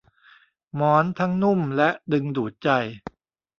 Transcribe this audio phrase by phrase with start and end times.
[0.75, 2.69] หมอนทั้งนุ่มและดึงดูดใจ